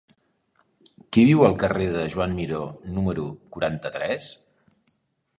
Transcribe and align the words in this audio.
Qui 1.17 1.25
viu 1.27 1.43
al 1.49 1.57
carrer 1.63 1.85
de 1.95 2.05
Joan 2.13 2.33
Miró 2.39 2.61
número 2.95 3.25
quaranta-tres? 3.57 4.33